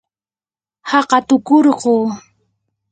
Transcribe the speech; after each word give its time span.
haqatukurquu. 0.89 1.95